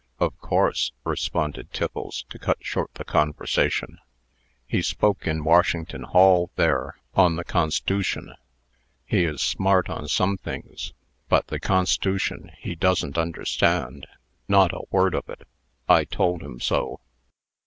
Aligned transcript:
"Of 0.19 0.35
course," 0.39 0.93
responded 1.03 1.71
Tiffles, 1.71 2.25
to 2.31 2.39
cut 2.39 2.57
short 2.61 2.91
the 2.95 3.03
conversation. 3.05 3.99
"He 4.65 4.81
spoke 4.81 5.27
in 5.27 5.43
Washington 5.43 6.05
Hall, 6.05 6.49
there, 6.55 6.97
on 7.13 7.35
the 7.35 7.43
Cons'tution. 7.45 8.33
He 9.05 9.25
is 9.25 9.43
smart 9.43 9.89
on 9.91 10.07
some 10.07 10.39
things, 10.39 10.93
but 11.29 11.45
THE 11.45 11.59
CONS'TUTION 11.59 12.49
he 12.57 12.73
doesn't 12.73 13.19
understand 13.19 14.07
not 14.47 14.73
a 14.73 14.85
word 14.89 15.13
of 15.13 15.29
it. 15.29 15.47
I 15.87 16.05
told 16.05 16.41
him 16.41 16.59
so." 16.59 17.01